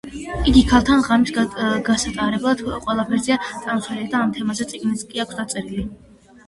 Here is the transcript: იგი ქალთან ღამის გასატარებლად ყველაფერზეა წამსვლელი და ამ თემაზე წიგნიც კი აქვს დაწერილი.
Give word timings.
იგი 0.51 0.61
ქალთან 0.69 1.03
ღამის 1.07 1.33
გასატარებლად 1.89 2.65
ყველაფერზეა 2.87 3.39
წამსვლელი 3.53 4.09
და 4.17 4.25
ამ 4.27 4.35
თემაზე 4.41 4.69
წიგნიც 4.75 5.07
კი 5.13 5.27
აქვს 5.29 5.45
დაწერილი. 5.45 5.89